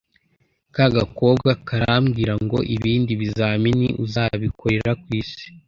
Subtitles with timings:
[0.75, 5.45] ka gakobwa karambwira ngo ibindi bizamini uzabikorera ku isi